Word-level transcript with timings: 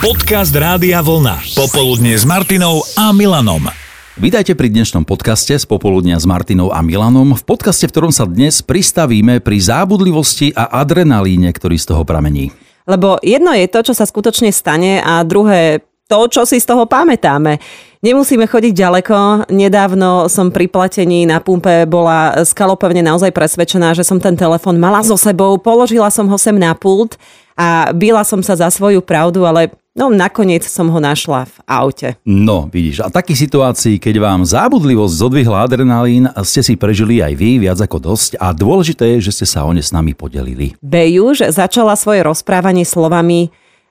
Podcast 0.00 0.56
Rádia 0.56 1.04
Vlna. 1.04 1.44
Popoludne 1.52 2.16
s 2.16 2.24
Martinou 2.24 2.80
a 2.96 3.12
Milanom. 3.12 3.68
Vítajte 4.16 4.56
pri 4.56 4.72
dnešnom 4.72 5.04
podcaste 5.04 5.52
z 5.52 5.68
popoludnia 5.68 6.16
s 6.16 6.24
Martinou 6.24 6.72
a 6.72 6.80
Milanom. 6.80 7.36
V 7.36 7.44
podcaste, 7.44 7.84
v 7.84 7.92
ktorom 7.92 8.08
sa 8.08 8.24
dnes 8.24 8.64
pristavíme 8.64 9.44
pri 9.44 9.60
zábudlivosti 9.60 10.56
a 10.56 10.72
adrenalíne, 10.80 11.52
ktorý 11.52 11.76
z 11.76 11.92
toho 11.92 12.08
pramení. 12.08 12.48
Lebo 12.88 13.20
jedno 13.20 13.52
je 13.52 13.68
to, 13.68 13.80
čo 13.84 13.92
sa 13.92 14.08
skutočne 14.08 14.48
stane 14.56 15.04
a 15.04 15.20
druhé 15.20 15.84
to, 16.08 16.32
čo 16.32 16.48
si 16.48 16.56
z 16.56 16.64
toho 16.64 16.88
pamätáme. 16.88 17.60
Nemusíme 18.00 18.48
chodiť 18.48 18.72
ďaleko. 18.72 19.16
Nedávno 19.52 20.32
som 20.32 20.48
pri 20.48 20.64
platení 20.72 21.28
na 21.28 21.44
pumpe 21.44 21.84
bola 21.84 22.40
skalopevne 22.40 23.04
naozaj 23.04 23.36
presvedčená, 23.36 23.92
že 23.92 24.08
som 24.08 24.16
ten 24.16 24.32
telefon 24.32 24.80
mala 24.80 25.04
so 25.04 25.20
sebou, 25.20 25.60
položila 25.60 26.08
som 26.08 26.24
ho 26.24 26.40
sem 26.40 26.56
na 26.56 26.72
pult 26.72 27.20
a 27.52 27.92
byla 27.92 28.24
som 28.24 28.40
sa 28.40 28.56
za 28.56 28.72
svoju 28.72 29.04
pravdu, 29.04 29.44
ale 29.44 29.68
No 29.98 30.06
nakoniec 30.06 30.62
som 30.66 30.86
ho 30.86 31.02
našla 31.02 31.50
v 31.50 31.56
aute. 31.66 32.08
No, 32.22 32.70
vidíš, 32.70 33.02
a 33.02 33.10
takých 33.10 33.50
situácií, 33.50 33.98
keď 33.98 34.22
vám 34.22 34.40
zábudlivosť 34.46 35.14
zodvihla 35.18 35.66
adrenalín, 35.66 36.30
ste 36.46 36.62
si 36.62 36.78
prežili 36.78 37.18
aj 37.18 37.34
vy 37.34 37.58
viac 37.66 37.78
ako 37.82 37.98
dosť 38.14 38.38
a 38.38 38.54
dôležité 38.54 39.18
je, 39.18 39.30
že 39.30 39.42
ste 39.42 39.46
sa 39.50 39.66
o 39.66 39.74
ne 39.74 39.82
s 39.82 39.90
nami 39.90 40.14
podelili. 40.14 40.78
Bejuž 40.78 41.50
začala 41.50 41.98
svoje 41.98 42.22
rozprávanie 42.22 42.86
slovami 42.86 43.50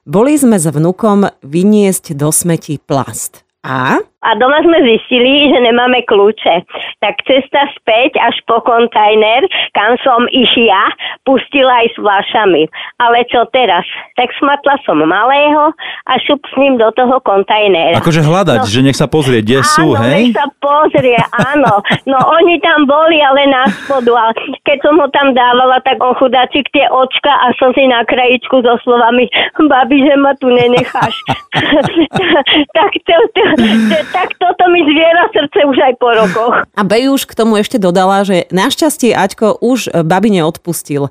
Boli 0.10 0.34
sme 0.40 0.58
s 0.58 0.66
vnukom 0.66 1.30
vyniesť 1.46 2.18
do 2.18 2.34
smeti 2.34 2.82
plast. 2.82 3.46
A? 3.64 4.00
A 4.20 4.36
doma 4.36 4.60
sme 4.60 4.84
zistili, 4.84 5.48
že 5.48 5.64
nemáme 5.64 6.04
kľúče. 6.04 6.68
Tak 7.00 7.24
cesta 7.24 7.72
späť 7.80 8.20
až 8.20 8.36
po 8.44 8.60
kontajner, 8.68 9.48
kam 9.72 9.96
som 10.04 10.28
išia, 10.28 10.92
pustila 11.24 11.80
aj 11.80 11.88
s 11.88 11.96
fľašami. 11.96 12.68
Ale 13.00 13.24
čo 13.32 13.48
teraz? 13.56 13.88
Tak 14.20 14.28
smatla 14.36 14.76
som 14.84 15.00
malého 15.00 15.72
a 16.04 16.14
šup 16.20 16.44
s 16.52 16.54
ním 16.60 16.76
do 16.76 16.92
toho 17.00 17.24
kontajnera. 17.24 17.96
Akože 18.04 18.20
hľadať, 18.20 18.60
no, 18.60 18.68
že 18.68 18.80
nech 18.84 19.00
sa 19.00 19.08
pozrie, 19.08 19.40
kde 19.40 19.64
áno, 19.64 19.72
sú, 19.72 19.86
hej? 19.96 20.36
nech 20.36 20.36
sa 20.36 20.48
pozrie, 20.60 21.20
áno. 21.56 21.80
No 22.04 22.20
oni 22.20 22.60
tam 22.60 22.92
boli, 22.92 23.24
ale 23.24 23.48
na 23.48 23.72
spodu. 23.72 24.20
A 24.20 24.36
keď 24.68 24.84
som 24.84 25.00
ho 25.00 25.08
tam 25.16 25.32
dávala, 25.32 25.80
tak 25.88 25.96
on 26.04 26.12
chudáčik 26.20 26.68
tie 26.76 26.92
očka 26.92 27.32
a 27.32 27.56
som 27.56 27.72
si 27.72 27.88
na 27.88 28.04
krajičku 28.04 28.68
so 28.68 28.76
slovami, 28.84 29.32
babi, 29.72 30.04
že 30.04 30.16
ma 30.20 30.36
tu 30.36 30.52
nenecháš. 30.52 31.16
tak 32.76 32.92
to, 33.08 33.16
to, 33.32 33.44
tak 34.16 34.36
toto 34.38 34.64
mi 34.70 34.82
zviera 34.86 35.26
srdce 35.34 35.60
už 35.66 35.78
aj 35.78 35.94
po 35.98 36.10
rokoch. 36.14 36.56
A 36.76 36.82
Bejuš 36.86 37.26
k 37.26 37.38
tomu 37.38 37.58
ešte 37.58 37.82
dodala, 37.82 38.22
že 38.24 38.50
našťastie 38.54 39.16
Aťko 39.16 39.60
už 39.62 39.92
babine 40.06 40.46
odpustil. 40.46 41.10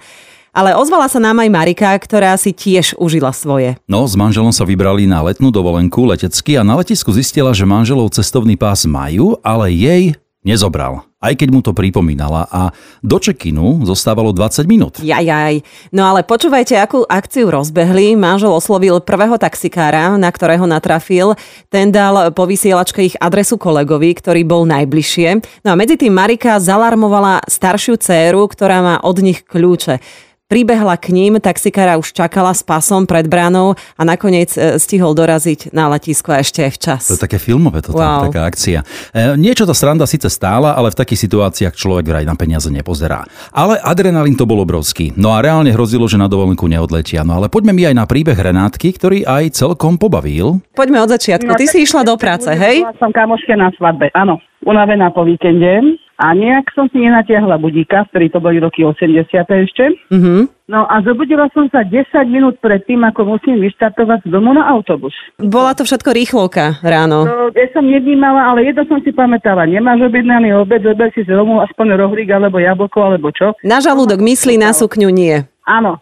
Ale 0.58 0.74
ozvala 0.74 1.06
sa 1.06 1.22
nám 1.22 1.38
aj 1.44 1.54
Marika, 1.54 1.94
ktorá 1.94 2.34
si 2.34 2.50
tiež 2.50 2.98
užila 2.98 3.30
svoje. 3.30 3.78
No, 3.86 4.02
s 4.08 4.18
manželom 4.18 4.50
sa 4.50 4.66
vybrali 4.66 5.06
na 5.06 5.22
letnú 5.22 5.54
dovolenku 5.54 6.08
letecky 6.08 6.58
a 6.58 6.66
na 6.66 6.80
letisku 6.80 7.14
zistila, 7.14 7.54
že 7.54 7.68
manželov 7.68 8.10
cestovný 8.10 8.58
pás 8.58 8.82
majú, 8.88 9.38
ale 9.44 9.70
jej 9.70 10.18
nezobral. 10.46 11.06
Aj 11.18 11.34
keď 11.34 11.48
mu 11.50 11.58
to 11.66 11.74
pripomínala 11.74 12.46
a 12.46 12.70
do 13.02 13.18
čekinu 13.18 13.82
zostávalo 13.82 14.30
20 14.30 14.70
minút. 14.70 14.94
Jajaj. 15.02 15.66
No 15.90 16.06
ale 16.06 16.22
počúvajte, 16.22 16.78
akú 16.78 17.02
akciu 17.02 17.50
rozbehli. 17.50 18.14
Manžel 18.14 18.54
oslovil 18.54 19.02
prvého 19.02 19.34
taxikára, 19.34 20.14
na 20.14 20.30
ktorého 20.30 20.62
natrafil. 20.70 21.34
Ten 21.74 21.90
dal 21.90 22.30
po 22.30 22.46
vysielačke 22.46 23.02
ich 23.02 23.18
adresu 23.18 23.58
kolegovi, 23.58 24.14
ktorý 24.14 24.46
bol 24.46 24.62
najbližšie. 24.70 25.42
No 25.66 25.74
a 25.74 25.78
medzi 25.78 25.98
tým 25.98 26.14
Marika 26.14 26.62
zalarmovala 26.62 27.42
staršiu 27.50 27.98
dceru, 27.98 28.46
ktorá 28.46 28.78
má 28.78 28.96
od 29.02 29.18
nich 29.18 29.42
kľúče. 29.42 29.98
Pribehla 30.48 30.96
k 30.96 31.12
ním, 31.12 31.36
taxikára 31.44 32.00
už 32.00 32.16
čakala 32.16 32.56
s 32.56 32.64
pasom 32.64 33.04
pred 33.04 33.28
bránou 33.28 33.76
a 34.00 34.00
nakoniec 34.00 34.48
e, 34.56 34.80
stihol 34.80 35.12
doraziť 35.12 35.76
na 35.76 35.92
letisko 35.92 36.32
a 36.32 36.40
ešte 36.40 36.64
aj 36.64 36.72
včas. 36.72 37.02
To 37.12 37.20
je 37.20 37.24
také 37.28 37.36
filmové 37.36 37.84
toto, 37.84 38.00
wow. 38.00 38.24
taká 38.32 38.48
akcia. 38.48 38.80
E, 39.12 39.36
niečo 39.36 39.68
tá 39.68 39.76
sranda 39.76 40.08
síce 40.08 40.32
stála, 40.32 40.72
ale 40.72 40.88
v 40.88 41.04
takých 41.04 41.28
situáciách 41.28 41.76
človek 41.76 42.08
vraj 42.08 42.24
na 42.24 42.32
peniaze 42.32 42.72
nepozerá. 42.72 43.28
Ale 43.52 43.76
adrenalín 43.76 44.40
to 44.40 44.48
bol 44.48 44.64
obrovský. 44.64 45.12
No 45.20 45.36
a 45.36 45.44
reálne 45.44 45.68
hrozilo, 45.68 46.08
že 46.08 46.16
na 46.16 46.32
dovolenku 46.32 46.64
neodletia. 46.64 47.28
No 47.28 47.36
ale 47.36 47.52
poďme 47.52 47.76
mi 47.76 47.84
aj 47.84 48.00
na 48.00 48.08
príbeh 48.08 48.40
Renátky, 48.40 48.96
ktorý 48.96 49.28
aj 49.28 49.52
celkom 49.52 50.00
pobavil. 50.00 50.64
Poďme 50.72 51.04
od 51.04 51.12
začiatku. 51.12 51.60
Ty 51.60 51.66
si 51.68 51.84
išla 51.84 52.08
do 52.08 52.16
práce, 52.16 52.48
hej? 52.48 52.88
Som 52.96 53.12
kamoške 53.12 53.52
na 53.52 53.68
svadbe, 53.76 54.08
áno. 54.16 54.40
Unavená 54.64 55.12
po 55.12 55.28
víkende 55.28 56.07
a 56.18 56.34
nejak 56.34 56.74
som 56.74 56.90
si 56.90 56.98
nenatiahla 56.98 57.62
budíka, 57.62 58.10
ktorý 58.10 58.26
to 58.34 58.42
boli 58.42 58.58
roky 58.58 58.82
80. 58.82 59.30
ešte. 59.62 59.94
Mhm. 60.10 60.50
No 60.68 60.84
a 60.84 61.00
zobudila 61.00 61.48
som 61.56 61.64
sa 61.72 61.80
10 61.80 62.28
minút 62.28 62.60
pred 62.60 62.84
tým, 62.84 63.00
ako 63.00 63.40
musím 63.40 63.56
vyštartovať 63.56 64.28
z 64.28 64.28
domu 64.28 64.52
na 64.52 64.68
autobus. 64.68 65.16
Bola 65.40 65.72
to 65.72 65.88
všetko 65.88 66.12
rýchlovka 66.12 66.84
ráno. 66.84 67.24
No, 67.24 67.48
ja 67.56 67.72
som 67.72 67.88
nevnímala, 67.88 68.52
ale 68.52 68.68
jedno 68.68 68.84
som 68.84 69.00
si 69.00 69.08
pamätala. 69.08 69.64
Nemáš 69.64 70.12
objednaný 70.12 70.52
obed, 70.60 70.84
zober 70.84 71.08
si 71.16 71.24
z 71.24 71.32
domu 71.32 71.64
aspoň 71.64 71.96
rohlík, 71.96 72.28
alebo 72.28 72.60
jablko, 72.60 73.00
alebo 73.00 73.32
čo. 73.32 73.56
Na 73.64 73.80
žalúdok 73.80 74.20
myslí, 74.20 74.60
na 74.60 74.76
sukňu 74.76 75.08
nie. 75.08 75.48
Áno. 75.68 76.00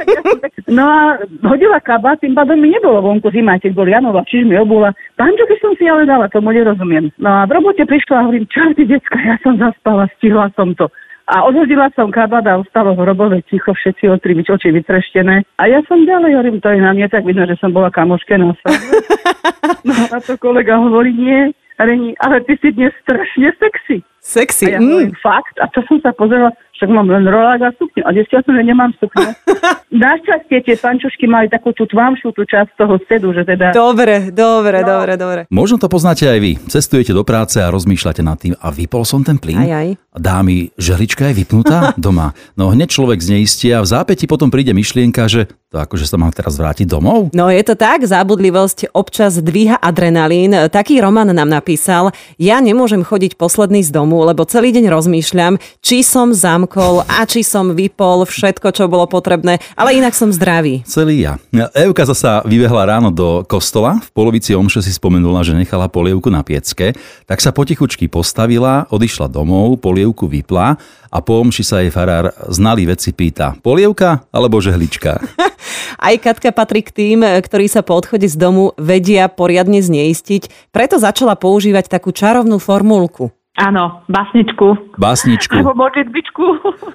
no 0.76 0.84
a 0.88 1.20
hodila 1.44 1.76
kabát, 1.84 2.24
tým 2.24 2.32
pádom 2.32 2.56
mi 2.56 2.72
nebolo 2.72 3.04
vonku 3.04 3.28
zima, 3.28 3.60
keď 3.60 3.72
bol 3.76 3.84
Janova, 3.84 4.24
čiže 4.24 4.48
mi 4.48 4.56
obula. 4.56 4.96
Pančoky 5.20 5.60
som 5.60 5.76
si 5.76 5.84
ale 5.84 6.08
dala, 6.08 6.32
tomu 6.32 6.56
nerozumiem. 6.56 7.12
No 7.20 7.28
a 7.28 7.40
v 7.44 7.52
robote 7.60 7.84
prišla 7.84 8.24
a 8.24 8.24
hovorím, 8.24 8.48
čo 8.48 8.64
ty 8.72 8.88
decka, 8.88 9.20
ja 9.20 9.36
som 9.44 9.60
zaspala, 9.60 10.08
stihla 10.16 10.48
som 10.56 10.72
to. 10.72 10.88
A 11.24 11.44
odhodila 11.48 11.88
som 11.96 12.12
kabát 12.12 12.44
a 12.44 12.60
ostalo 12.60 12.92
hrobové 12.96 13.40
ticho, 13.48 13.72
všetci 13.72 14.12
tri 14.20 14.36
oči 14.36 14.68
vytreštené. 14.72 15.44
A 15.56 15.62
ja 15.68 15.80
som 15.88 16.04
ďalej, 16.04 16.36
hovorím, 16.36 16.60
to 16.60 16.68
je 16.68 16.80
na 16.84 16.92
mne, 16.92 17.08
tak 17.08 17.24
vidno, 17.24 17.48
že 17.48 17.56
som 17.60 17.72
bola 17.72 17.88
kamoške 17.88 18.36
na 18.36 18.52
No 19.88 19.94
a 20.12 20.16
to 20.20 20.36
kolega 20.36 20.76
hovorí, 20.76 21.16
nie, 21.16 21.52
ale, 21.80 22.12
ale 22.20 22.44
ty 22.44 22.60
si 22.60 22.76
dnes 22.76 22.92
strašne 23.04 23.56
sexy. 23.56 24.04
Sexy. 24.24 24.72
A 24.72 24.76
ja 24.76 24.80
mm. 24.80 24.88
hovorím, 24.88 25.14
fakt? 25.20 25.60
A 25.60 25.68
čo 25.68 25.84
som 25.84 26.00
sa 26.00 26.16
pozerala, 26.16 26.48
však 26.80 26.88
mám 26.88 27.12
len 27.12 27.28
rolák 27.28 27.60
a 27.60 27.70
sukňu. 27.76 28.08
A 28.08 28.10
zistila 28.16 28.40
som, 28.40 28.56
že 28.56 28.64
nemám 28.64 28.90
sukňu. 28.96 29.30
Našťastie 30.04 30.64
tie 30.64 30.74
pančušky 30.80 31.28
mali 31.28 31.52
takú 31.52 31.76
tú 31.76 31.84
tvamšiu 31.84 32.32
tú 32.32 32.42
časť 32.42 32.72
toho 32.74 32.96
sedu, 33.04 33.36
že 33.36 33.44
teda... 33.44 33.76
Dobre, 33.76 34.32
dobre, 34.32 34.80
no. 34.80 34.88
dobre, 34.96 35.12
dobre. 35.20 35.40
Možno 35.52 35.76
to 35.76 35.92
poznáte 35.92 36.24
aj 36.24 36.40
vy. 36.40 36.56
Cestujete 36.72 37.12
do 37.12 37.20
práce 37.20 37.60
a 37.60 37.68
rozmýšľate 37.68 38.24
nad 38.24 38.40
tým, 38.40 38.56
a 38.56 38.72
vypol 38.72 39.04
som 39.04 39.20
ten 39.20 39.36
plyn? 39.36 39.60
Aj, 39.60 39.70
aj. 39.70 39.88
Dámy, 40.16 40.72
žehlička 40.80 41.28
je 41.30 41.44
vypnutá 41.44 41.92
doma. 42.00 42.32
No 42.56 42.72
hneď 42.72 42.90
človek 42.96 43.20
zneistie 43.20 43.76
a 43.76 43.84
v 43.84 43.92
zápäti 43.92 44.24
potom 44.24 44.48
príde 44.48 44.72
myšlienka, 44.72 45.28
že 45.28 45.52
to 45.74 45.82
akože 45.82 46.06
sa 46.06 46.14
mám 46.14 46.30
teraz 46.30 46.54
vrátiť 46.54 46.86
domov? 46.86 47.34
No 47.34 47.50
je 47.50 47.58
to 47.66 47.74
tak, 47.74 48.06
zábudlivosť 48.06 48.94
občas 48.94 49.42
dvíha 49.42 49.74
adrenalín. 49.74 50.54
Taký 50.70 51.02
Roman 51.02 51.34
nám 51.34 51.50
napísal, 51.50 52.14
ja 52.38 52.62
nemôžem 52.62 53.02
chodiť 53.02 53.34
posledný 53.34 53.82
z 53.82 53.90
domu, 53.90 54.13
lebo 54.22 54.46
celý 54.46 54.70
deň 54.70 54.86
rozmýšľam, 54.86 55.58
či 55.82 56.06
som 56.06 56.30
zamkol 56.30 57.02
a 57.08 57.26
či 57.26 57.42
som 57.42 57.74
vypol 57.74 58.22
všetko, 58.28 58.70
čo 58.70 58.86
bolo 58.86 59.10
potrebné, 59.10 59.58
ale 59.74 59.98
inak 59.98 60.14
som 60.14 60.30
zdravý. 60.30 60.86
Celý 60.86 61.26
ja. 61.26 61.40
Evka 61.74 62.06
zasa 62.06 62.44
vybehla 62.46 62.86
ráno 62.86 63.10
do 63.10 63.42
kostola, 63.48 63.98
v 63.98 64.10
polovici 64.14 64.54
omše 64.54 64.84
si 64.84 64.94
spomenula, 64.94 65.42
že 65.42 65.58
nechala 65.58 65.90
polievku 65.90 66.30
na 66.30 66.44
piecke, 66.46 66.94
tak 67.26 67.42
sa 67.42 67.50
potichučky 67.50 68.06
postavila, 68.06 68.86
odišla 68.92 69.26
domov, 69.26 69.80
polievku 69.80 70.30
vypla 70.30 70.78
a 71.14 71.18
po 71.22 71.38
omši 71.40 71.62
sa 71.62 71.78
jej 71.80 71.94
farár 71.94 72.34
znalý 72.50 72.90
veci 72.90 73.14
pýta, 73.14 73.54
polievka 73.62 74.26
alebo 74.34 74.58
žehlička? 74.58 75.22
Aj 76.06 76.14
Katka 76.18 76.50
patrí 76.50 76.82
k 76.82 76.90
tým, 76.90 77.22
ktorí 77.22 77.70
sa 77.70 77.80
po 77.80 77.96
odchode 77.96 78.26
z 78.26 78.36
domu 78.36 78.74
vedia 78.76 79.30
poriadne 79.30 79.80
zneistiť, 79.80 80.74
preto 80.74 80.98
začala 80.98 81.38
používať 81.38 81.88
takú 81.88 82.10
čarovnú 82.10 82.58
formulku. 82.58 83.30
Áno, 83.54 84.02
básničku. 84.10 84.98
Básničku. 84.98 85.54
Alebo 85.54 85.78
modlitbičku. 85.78 86.44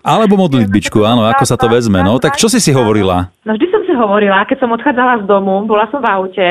Alebo 0.03 0.35
modlitbičku, 0.35 0.99
áno, 1.07 1.23
ako 1.23 1.43
sa 1.47 1.55
to 1.55 1.71
vezme. 1.71 2.03
No, 2.03 2.19
tak 2.19 2.35
čo 2.35 2.51
si 2.51 2.59
si 2.59 2.75
hovorila? 2.75 3.31
No 3.47 3.55
vždy 3.55 3.67
som 3.71 3.81
si 3.87 3.95
hovorila, 3.95 4.43
keď 4.43 4.67
som 4.67 4.75
odchádzala 4.75 5.23
z 5.23 5.25
domu, 5.25 5.63
bola 5.63 5.87
som 5.87 6.03
v 6.03 6.11
aute 6.11 6.49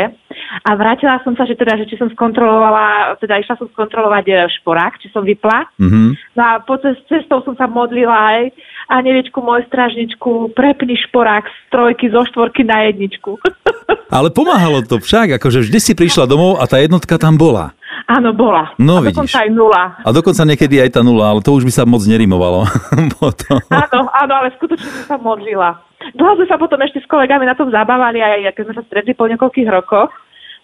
a 0.64 0.70
vrátila 0.80 1.20
som 1.20 1.36
sa, 1.36 1.44
že 1.44 1.60
teda, 1.60 1.76
že 1.76 1.84
či 1.92 2.00
som 2.00 2.08
skontrolovala, 2.08 3.20
teda 3.20 3.36
išla 3.36 3.60
som 3.60 3.68
skontrolovať 3.68 4.24
e, 4.32 4.34
šporák, 4.56 4.96
či 4.96 5.12
som 5.12 5.20
vypla. 5.20 5.68
Mhm. 5.76 6.16
No 6.32 6.40
a 6.40 6.52
po 6.64 6.80
cest, 6.80 7.04
cestou 7.04 7.44
som 7.44 7.52
sa 7.60 7.68
modlila 7.68 8.16
aj 8.16 8.40
a 8.88 9.04
neviečku 9.04 9.44
môj 9.44 9.68
stražničku, 9.68 10.56
prepni 10.56 10.96
šporák 10.96 11.44
z 11.44 11.56
trojky 11.68 12.08
zo 12.08 12.24
štvorky 12.32 12.64
na 12.64 12.88
jedničku. 12.88 13.36
Ale 14.16 14.32
pomáhalo 14.32 14.80
to 14.88 14.96
však, 15.04 15.36
akože 15.36 15.68
vždy 15.68 15.78
si 15.84 15.92
prišla 15.92 16.24
domov 16.24 16.56
a 16.56 16.64
tá 16.64 16.80
jednotka 16.80 17.20
tam 17.20 17.36
bola. 17.36 17.76
Áno, 18.08 18.32
bola. 18.32 18.72
No, 18.80 18.98
a 18.98 19.04
vidíš. 19.04 19.20
dokonca 19.20 19.36
aj 19.44 19.50
nula. 19.52 19.82
A 20.00 20.08
dokonca 20.16 20.42
niekedy 20.48 20.80
aj 20.80 20.96
tá 20.96 21.04
nula, 21.04 21.28
ale 21.28 21.44
to 21.44 21.52
už 21.52 21.68
by 21.68 21.72
sa 21.76 21.84
moc 21.84 22.00
nerimovalo. 22.08 22.64
Áno, 23.68 24.00
áno, 24.08 24.32
ale 24.32 24.48
skutočne 24.56 24.88
som 24.88 25.04
sa 25.04 25.16
modlila. 25.20 25.76
Dlho 26.16 26.40
sme 26.40 26.46
sa 26.48 26.56
potom 26.56 26.80
ešte 26.80 27.04
s 27.04 27.10
kolegami 27.10 27.44
na 27.44 27.52
tom 27.52 27.68
zabávali, 27.68 28.24
aj 28.24 28.56
keď 28.56 28.64
sme 28.64 28.74
sa 28.80 28.84
stretli 28.88 29.12
po 29.12 29.28
niekoľkých 29.28 29.68
rokoch, 29.68 30.08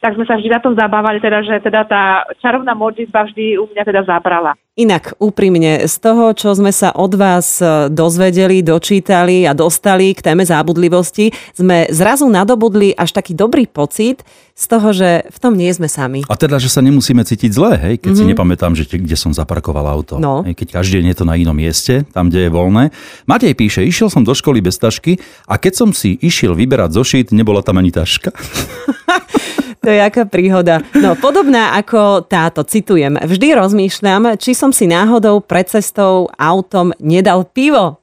tak 0.04 0.20
sme 0.20 0.28
sa 0.28 0.36
vždy 0.36 0.52
na 0.52 0.60
tom 0.60 0.76
zabávali, 0.76 1.16
teda, 1.16 1.40
že 1.40 1.64
teda 1.64 1.88
tá 1.88 2.28
čarovná 2.44 2.76
modlitba 2.76 3.24
vždy 3.24 3.56
u 3.56 3.64
mňa 3.72 3.88
teda 3.88 4.04
zabrala. 4.04 4.52
Inak 4.76 5.16
úprimne, 5.16 5.88
z 5.88 5.96
toho, 5.96 6.36
čo 6.36 6.52
sme 6.52 6.76
sa 6.76 6.92
od 6.92 7.16
vás 7.16 7.62
e, 7.64 7.88
dozvedeli, 7.88 8.60
dočítali 8.60 9.48
a 9.48 9.56
dostali 9.56 10.12
k 10.12 10.20
téme 10.20 10.44
zábudlivosti, 10.44 11.32
sme 11.56 11.88
zrazu 11.88 12.28
nadobudli 12.28 12.92
až 12.92 13.16
taký 13.16 13.32
dobrý 13.32 13.64
pocit 13.64 14.20
z 14.52 14.64
toho, 14.68 14.92
že 14.92 15.24
v 15.30 15.38
tom 15.40 15.56
nie 15.56 15.72
sme 15.72 15.88
sami. 15.88 16.26
A 16.28 16.36
teda, 16.36 16.60
že 16.60 16.68
sa 16.68 16.84
nemusíme 16.84 17.24
cítiť 17.24 17.50
zle, 17.54 17.72
hej, 17.80 17.94
keď 18.02 18.12
mm-hmm. 18.12 18.28
si 18.28 18.32
nepamätám, 18.34 18.72
že 18.76 18.84
kde 18.84 19.16
som 19.16 19.32
zaparkoval 19.32 19.88
auto. 19.88 20.20
No. 20.20 20.44
Hej, 20.44 20.58
keď 20.58 20.84
každý 20.84 21.00
deň 21.00 21.06
je 21.14 21.18
to 21.22 21.24
na 21.24 21.38
inom 21.40 21.56
mieste, 21.56 22.04
tam, 22.12 22.28
kde 22.28 22.44
je 22.44 22.50
voľné. 22.52 22.92
Matej 23.24 23.56
píše, 23.56 23.80
išiel 23.80 24.12
som 24.12 24.20
do 24.20 24.36
školy 24.36 24.60
bez 24.60 24.76
tašky 24.76 25.16
a 25.48 25.56
keď 25.56 25.72
som 25.80 25.88
si 25.96 26.20
išiel 26.20 26.52
vyberať 26.52 26.92
zošit, 26.92 27.26
nebola 27.32 27.64
tam 27.64 27.80
ani 27.80 27.88
taška. 27.94 28.34
To 29.84 29.92
je 29.92 30.00
aká 30.00 30.24
príhoda. 30.24 30.80
No, 30.96 31.12
podobná 31.14 31.76
ako 31.76 32.24
táto, 32.24 32.64
citujem. 32.64 33.20
Vždy 33.20 33.52
rozmýšľam, 33.52 34.40
či 34.40 34.56
som 34.56 34.72
si 34.72 34.88
náhodou 34.88 35.44
pred 35.44 35.68
cestou 35.68 36.32
autom 36.40 36.96
nedal 36.96 37.44
pivo. 37.44 38.00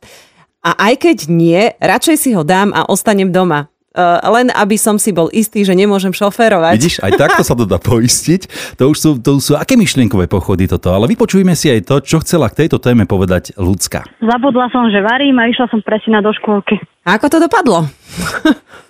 A 0.62 0.78
aj 0.78 0.94
keď 1.02 1.18
nie, 1.26 1.74
radšej 1.82 2.16
si 2.22 2.30
ho 2.38 2.46
dám 2.46 2.70
a 2.78 2.86
ostanem 2.86 3.34
doma. 3.34 3.66
Uh, 3.92 4.24
len 4.40 4.48
aby 4.56 4.80
som 4.80 4.96
si 4.96 5.12
bol 5.12 5.28
istý, 5.36 5.68
že 5.68 5.76
nemôžem 5.76 6.16
šoférovať. 6.16 6.80
Vidíš, 6.80 7.04
aj 7.04 7.12
takto 7.20 7.44
sa 7.44 7.60
to 7.60 7.68
dá 7.68 7.76
poistiť. 7.76 8.48
To 8.80 8.96
už 8.96 8.98
sú, 9.02 9.10
to 9.20 9.36
už 9.36 9.44
sú 9.44 9.54
aké 9.60 9.76
myšlienkové 9.76 10.32
pochody 10.32 10.64
toto, 10.64 10.96
ale 10.96 11.12
vypočujme 11.12 11.52
si 11.60 11.68
aj 11.68 11.92
to, 11.92 11.96
čo 12.00 12.24
chcela 12.24 12.48
k 12.48 12.64
tejto 12.64 12.80
téme 12.80 13.04
povedať 13.04 13.52
ľudská. 13.60 14.08
Zabudla 14.24 14.72
som, 14.72 14.88
že 14.88 15.04
varím 15.04 15.44
a 15.44 15.52
išla 15.52 15.68
som 15.68 15.84
presne 15.84 16.24
do 16.24 16.32
škôlky. 16.32 16.80
A 17.04 17.20
ako 17.20 17.36
to 17.36 17.38
dopadlo? 17.44 17.84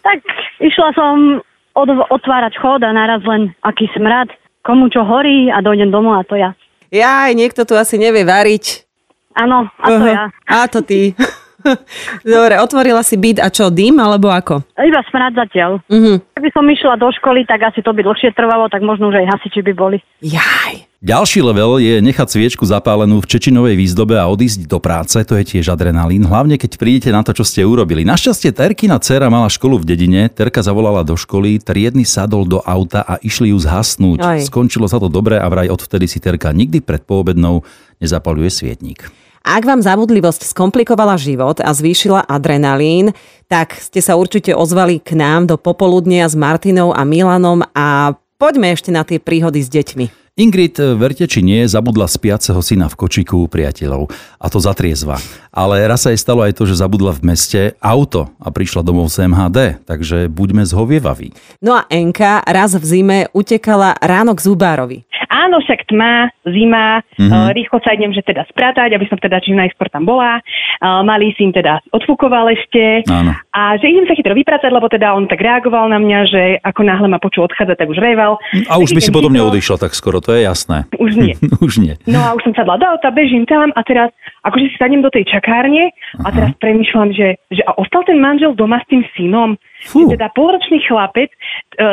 Tak 0.06 0.22
išla 0.62 0.94
som 0.94 1.42
od, 1.76 1.90
otvárať 2.12 2.54
chod 2.60 2.82
a 2.84 2.92
naraz 2.92 3.24
len 3.24 3.56
aký 3.64 3.88
smrad, 3.96 4.32
komu 4.62 4.92
čo 4.92 5.04
horí 5.06 5.50
a 5.50 5.64
dojdem 5.64 5.90
domov 5.90 6.20
a 6.20 6.24
to 6.24 6.36
ja. 6.36 6.54
Jaj, 6.92 7.32
niekto 7.34 7.64
tu 7.64 7.74
asi 7.80 7.96
nevie 7.96 8.28
variť. 8.28 8.84
Áno, 9.32 9.72
a 9.80 9.88
to 9.88 10.04
Aha. 10.04 10.12
ja. 10.12 10.24
A 10.44 10.68
to 10.68 10.84
ty. 10.84 11.16
Dobre, 12.26 12.58
otvorila 12.60 13.06
si 13.06 13.16
byt 13.16 13.40
a 13.40 13.48
čo, 13.48 13.72
dým 13.72 13.96
alebo 14.02 14.28
ako? 14.28 14.66
Iba 14.76 15.00
smrad 15.08 15.38
zatiaľ. 15.38 15.80
Mhm. 15.88 16.36
Keby 16.36 16.50
som 16.52 16.66
išla 16.68 17.00
do 17.00 17.08
školy, 17.16 17.48
tak 17.48 17.64
asi 17.64 17.80
to 17.80 17.96
by 17.96 18.04
dlhšie 18.04 18.36
trvalo, 18.36 18.68
tak 18.68 18.84
možno 18.84 19.08
už 19.14 19.24
aj 19.24 19.40
hasiči 19.40 19.64
by 19.64 19.74
boli. 19.78 19.98
Jaj. 20.20 20.91
Ďalší 21.02 21.42
level 21.42 21.82
je 21.82 21.98
nechať 21.98 22.30
sviečku 22.30 22.62
zapálenú 22.62 23.26
v 23.26 23.30
čečinovej 23.34 23.74
výzdobe 23.74 24.22
a 24.22 24.30
odísť 24.30 24.70
do 24.70 24.78
práce, 24.78 25.18
to 25.26 25.34
je 25.34 25.42
tiež 25.42 25.74
adrenalín, 25.74 26.30
hlavne 26.30 26.62
keď 26.62 26.78
prídete 26.78 27.10
na 27.10 27.26
to, 27.26 27.34
čo 27.34 27.42
ste 27.42 27.66
urobili. 27.66 28.06
Našťastie 28.06 28.54
Terkina 28.54 29.02
dcera 29.02 29.26
mala 29.26 29.50
školu 29.50 29.82
v 29.82 29.90
dedine, 29.90 30.30
Terka 30.30 30.62
zavolala 30.62 31.02
do 31.02 31.18
školy, 31.18 31.58
triedny 31.58 32.06
sadol 32.06 32.46
do 32.46 32.62
auta 32.62 33.02
a 33.02 33.18
išli 33.18 33.50
ju 33.50 33.58
zhasnúť. 33.58 34.22
Aj. 34.22 34.46
Skončilo 34.46 34.86
sa 34.86 35.02
to 35.02 35.10
dobre 35.10 35.42
a 35.42 35.50
vraj 35.50 35.74
odvtedy 35.74 36.06
si 36.06 36.22
Terka 36.22 36.54
nikdy 36.54 36.86
pred 36.86 37.02
poobednou 37.02 37.66
nezapaluje 37.98 38.54
svietnik. 38.54 39.10
Ak 39.42 39.66
vám 39.66 39.82
zabudlivosť 39.82 40.54
skomplikovala 40.54 41.18
život 41.18 41.66
a 41.66 41.74
zvýšila 41.74 42.30
adrenalín, 42.30 43.18
tak 43.50 43.74
ste 43.74 44.06
sa 44.06 44.22
určite 44.22 44.54
ozvali 44.54 45.02
k 45.02 45.18
nám 45.18 45.50
do 45.50 45.58
popoludnia 45.58 46.30
s 46.30 46.38
Martinou 46.38 46.94
a 46.94 47.02
Milanom 47.02 47.66
a 47.74 48.14
poďme 48.38 48.70
ešte 48.70 48.94
na 48.94 49.02
tie 49.02 49.18
príhody 49.18 49.66
s 49.66 49.70
deťmi. 49.74 50.21
Ingrid, 50.40 50.80
verte 50.96 51.28
či 51.28 51.44
nie, 51.44 51.68
zabudla 51.68 52.08
spiaceho 52.08 52.64
syna 52.64 52.88
v 52.88 52.96
kočiku 52.96 53.52
priateľov. 53.52 54.08
A 54.40 54.48
to 54.48 54.64
zatriezva. 54.64 55.20
Ale 55.52 55.84
raz 55.84 56.08
sa 56.08 56.16
jej 56.16 56.24
stalo 56.24 56.40
aj 56.40 56.56
to, 56.56 56.64
že 56.64 56.80
zabudla 56.80 57.12
v 57.12 57.36
meste 57.36 57.76
auto 57.84 58.32
a 58.40 58.48
prišla 58.48 58.80
domov 58.80 59.12
z 59.12 59.28
MHD. 59.28 59.84
Takže 59.84 60.32
buďme 60.32 60.64
zhovievaví. 60.64 61.36
No 61.60 61.76
a 61.76 61.84
Enka 61.92 62.40
raz 62.48 62.72
v 62.80 62.86
zime 62.88 63.18
utekala 63.36 64.00
ráno 64.00 64.32
k 64.32 64.48
zubárovi. 64.48 65.04
Áno, 65.32 65.64
však 65.64 65.88
tma, 65.88 66.28
zima, 66.44 67.00
mm-hmm. 67.16 67.56
rýchlo 67.56 67.80
sa 67.80 67.96
idem, 67.96 68.12
že 68.12 68.20
teda 68.20 68.44
spratať, 68.52 68.92
aby 68.92 69.08
som 69.08 69.16
teda 69.16 69.40
čím 69.40 69.56
najskôr 69.56 69.88
tam 69.88 70.04
bola. 70.04 70.44
Uh, 70.84 71.00
malý 71.08 71.32
syn 71.40 71.56
teda 71.56 71.80
odfúkoval 71.96 72.52
ešte. 72.52 73.08
Áno. 73.08 73.32
A 73.56 73.80
že 73.80 73.88
idem 73.88 74.04
sa 74.12 74.16
chytro 74.20 74.36
vypracať, 74.36 74.68
lebo 74.68 74.92
teda 74.92 75.16
on 75.16 75.32
tak 75.32 75.40
reagoval 75.40 75.88
na 75.88 76.04
mňa, 76.04 76.20
že 76.28 76.42
ako 76.68 76.82
náhle 76.84 77.08
ma 77.08 77.24
počul 77.24 77.48
odchádzať, 77.48 77.80
tak 77.80 77.88
už 77.88 78.04
reval. 78.04 78.36
A 78.68 78.76
už 78.76 78.92
by 78.92 79.00
si 79.00 79.16
potom 79.16 79.32
neodišla 79.32 79.80
tak 79.80 79.96
skoro, 79.96 80.20
to 80.20 80.36
je 80.36 80.44
jasné. 80.44 80.84
Už 81.00 81.16
nie. 81.16 81.40
už 81.66 81.80
nie. 81.80 81.96
No 82.04 82.20
a 82.20 82.36
už 82.36 82.52
som 82.52 82.54
sadla 82.54 82.76
do 82.76 82.86
auta, 82.92 83.08
bežím 83.16 83.48
tam 83.48 83.72
a 83.72 83.82
teraz 83.88 84.12
akože 84.42 84.74
si 84.74 84.76
sadnem 84.78 85.06
do 85.06 85.14
tej 85.14 85.26
čakárne 85.30 85.94
a 86.22 86.28
teraz 86.34 86.52
premyšľam, 86.58 87.14
že, 87.14 87.38
že 87.50 87.62
a 87.66 87.78
ostal 87.78 88.02
ten 88.06 88.18
manžel 88.18 88.58
doma 88.58 88.82
s 88.82 88.90
tým 88.90 89.06
synom. 89.14 89.58
Fú. 89.82 90.06
Teda 90.06 90.30
polročný 90.30 90.78
chlapec 90.86 91.34
e, 91.34 91.38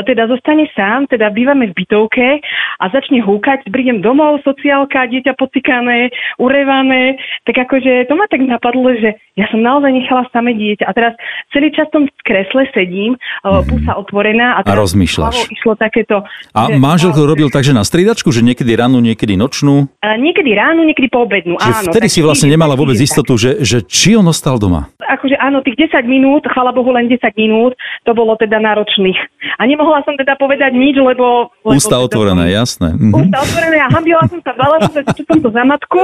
teda 0.05 0.29
zostane 0.29 0.69
sám, 0.77 1.09
teda 1.09 1.33
bývame 1.33 1.73
v 1.73 1.77
bytovke 1.77 2.45
a 2.77 2.85
začne 2.93 3.25
húkať, 3.25 3.65
prídem 3.73 4.05
domov, 4.05 4.45
sociálka, 4.45 5.09
dieťa 5.09 5.33
potikané, 5.33 6.13
urevané, 6.37 7.17
tak 7.49 7.57
akože 7.65 8.05
to 8.05 8.13
ma 8.13 8.29
tak 8.29 8.45
napadlo, 8.45 8.93
že 8.93 9.17
ja 9.41 9.49
som 9.49 9.65
naozaj 9.65 9.89
nechala 9.89 10.29
samé 10.37 10.53
dieťa 10.53 10.85
a 10.85 10.93
teraz 10.93 11.13
celý 11.49 11.73
čas 11.73 11.89
v 11.89 11.93
tom 11.97 12.05
kresle 12.29 12.69
sedím, 12.77 13.17
mm. 13.41 13.65
pusa 13.65 13.97
otvorená 13.97 14.61
a, 14.61 14.61
A 14.61 14.69
teraz 14.69 14.93
rozmýšľaš. 14.93 15.33
hlavou 15.33 15.49
išlo 15.49 15.73
takéto... 15.81 16.17
A 16.53 16.69
že- 16.69 16.77
manžel 16.77 17.17
to 17.17 17.25
robil 17.25 17.49
tak, 17.49 17.65
že 17.65 17.73
na 17.73 17.89
striedačku, 17.89 18.29
že 18.29 18.45
niekedy 18.45 18.77
ráno, 18.77 19.01
niekedy 19.01 19.33
nočnú. 19.33 19.89
a 20.05 20.15
niekedy 20.21 20.53
ráno, 20.53 20.85
niekedy 20.85 21.09
po 21.09 21.25
obednú, 21.25 21.57
Že 21.57 21.73
áno. 21.73 21.89
vtedy 21.89 22.07
si 22.13 22.21
vlastne 22.21 22.38
ide 22.45 22.55
nemala 22.55 22.79
vôbec 22.79 22.95
istotu, 22.99 23.35
že, 23.35 23.63
že 23.67 23.83
či 23.83 24.15
on 24.15 24.27
ostal 24.29 24.61
doma. 24.61 24.87
akože 25.01 25.35
áno, 25.41 25.65
tých 25.65 25.91
10 25.91 26.05
minút, 26.07 26.47
chvala 26.47 26.71
Bohu 26.71 26.93
len 26.95 27.11
10 27.11 27.19
minút, 27.35 27.75
to 28.07 28.13
bolo 28.15 28.37
teda 28.39 28.61
náročných. 28.63 29.19
A 29.59 29.67
nemohla 29.67 30.05
som 30.07 30.15
teda 30.15 30.39
povedať 30.39 30.77
nič, 30.77 31.01
lebo... 31.01 31.51
lebo 31.65 31.75
Ústa 31.75 31.99
teda 31.99 32.05
otvorené, 32.05 32.45
som- 32.51 32.57
jasné. 32.61 32.89
Mhm. 32.95 33.15
Ústa 33.15 33.39
otvorené 33.43 33.79
a 33.83 33.89
hambila 33.91 34.25
som 34.29 34.41
sa, 34.45 34.53
bala 34.55 34.77
som 34.85 34.93
sa, 34.93 35.01
čo 35.15 35.23
som 35.25 35.39
to 35.41 35.51
za 35.51 35.63
matku, 35.65 36.03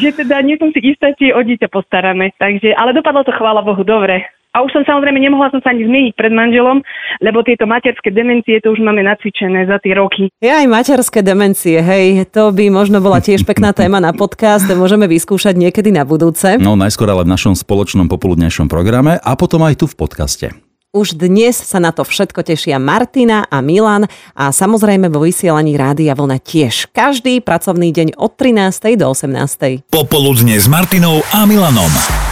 že 0.00 0.08
teda 0.14 0.40
nie 0.46 0.56
som 0.56 0.70
si 0.70 0.80
istá, 0.82 1.12
či 1.18 1.34
o 1.34 1.40
dieťa 1.42 1.68
postarané. 1.68 2.32
Takže, 2.38 2.72
ale 2.76 2.96
dopadlo 2.96 3.26
to 3.26 3.34
chvála 3.34 3.60
Bohu 3.60 3.82
dobre. 3.82 4.35
A 4.56 4.64
už 4.64 4.72
som 4.72 4.88
samozrejme 4.88 5.20
nemohla 5.20 5.52
som 5.52 5.60
sa 5.60 5.76
ani 5.76 5.84
zmieniť 5.84 6.16
pred 6.16 6.32
manželom, 6.32 6.80
lebo 7.20 7.44
tieto 7.44 7.68
materské 7.68 8.08
demencie 8.08 8.56
to 8.64 8.72
už 8.72 8.80
máme 8.80 9.04
nacvičené 9.04 9.68
za 9.68 9.76
tie 9.84 9.92
roky. 9.92 10.32
Je 10.40 10.48
aj 10.48 10.64
materské 10.64 11.20
demencie, 11.20 11.76
hej, 11.76 12.24
to 12.32 12.56
by 12.56 12.72
možno 12.72 13.04
bola 13.04 13.20
tiež 13.20 13.44
pekná 13.50 13.76
téma 13.76 14.00
na 14.00 14.16
podcast, 14.16 14.64
môžeme 14.72 15.04
vyskúšať 15.04 15.60
niekedy 15.60 15.92
na 15.92 16.08
budúce. 16.08 16.56
No 16.56 16.72
najskôr 16.72 17.12
ale 17.12 17.28
v 17.28 17.36
našom 17.36 17.52
spoločnom 17.52 18.08
popoludnejšom 18.08 18.72
programe 18.72 19.20
a 19.20 19.36
potom 19.36 19.60
aj 19.60 19.76
tu 19.76 19.84
v 19.84 19.92
podcaste. 20.00 20.48
Už 20.96 21.12
dnes 21.12 21.52
sa 21.52 21.76
na 21.76 21.92
to 21.92 22.08
všetko 22.08 22.40
tešia 22.40 22.80
Martina 22.80 23.44
a 23.52 23.60
Milan 23.60 24.08
a 24.32 24.48
samozrejme 24.48 25.12
vo 25.12 25.28
vysielaní 25.28 25.76
Rádia 25.76 26.16
Vlna 26.16 26.40
tiež. 26.40 26.88
Každý 26.96 27.44
pracovný 27.44 27.92
deň 27.92 28.16
od 28.16 28.32
13. 28.32 28.96
do 28.96 29.12
18. 29.12 29.92
Popoludne 29.92 30.56
s 30.56 30.64
Martinou 30.64 31.20
a 31.36 31.44
Milanom. 31.44 32.25